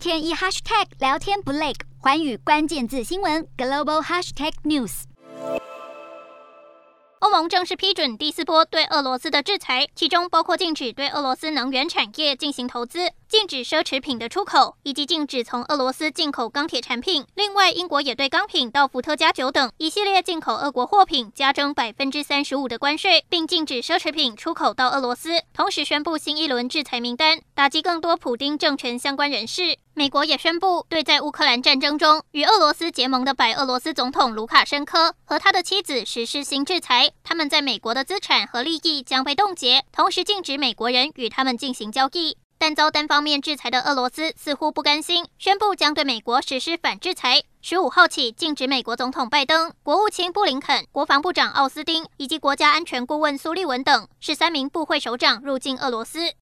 [0.00, 5.02] 天一 hashtag 聊天不累，环宇关键字新闻 global hashtag news。
[7.18, 13.12] 欧盟正式批准第四波对俄罗斯的制裁，其中包括禁止对俄罗斯能源产业进行投资。
[13.30, 17.24] 禁止奢侈品的出口，以及禁止从俄罗斯进口钢铁产品。
[17.36, 25.44] 另外，英国也对钢品到伏特加酒等一系列进口俄国货品加征百分之三十五的关税，并禁止奢侈品出口到俄罗斯。
[25.54, 29.78] 同时宣布新一轮制裁名单，打击更多普丁政权相关人士。
[29.94, 42.36] 美国也宣布对在乌克兰战争中与俄罗斯结盟的白俄罗斯总统卢卡申科和他的妻子实施新制裁，他们在美国的资产和利益将被冻结，同时禁止美国人与他们进行交易。
[42.60, 47.42] 但遭单方面制裁的俄罗斯似乎不甘心，宣布将对美国实施反制裁。
[47.62, 56.34] 十五号起，禁止美国总统拜登、国务卿布林肯、国防部长奥斯汀以及国家安全顾问苏利文等十三名部会首长入境俄罗斯。